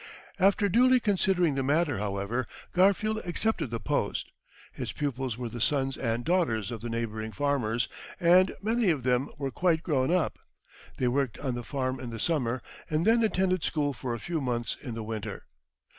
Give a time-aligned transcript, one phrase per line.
[0.39, 4.31] After duly considering the matter, however, Garfield accepted the post.
[4.73, 7.87] His pupils were the sons and daughters of the neighbouring farmers,
[8.19, 10.39] and many of them were quite grown up.
[10.97, 14.41] They worked on the farm in the summer, and then attended school for a few
[14.41, 15.43] months in the winter.